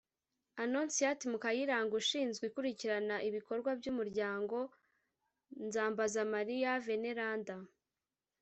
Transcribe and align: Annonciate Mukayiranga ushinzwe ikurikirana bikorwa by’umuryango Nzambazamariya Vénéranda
Annonciate 0.63 1.23
Mukayiranga 1.31 1.93
ushinzwe 2.01 2.43
ikurikirana 2.47 3.15
bikorwa 3.35 3.69
by’umuryango 3.79 4.57
Nzambazamariya 5.65 6.71
Vénéranda 6.87 7.55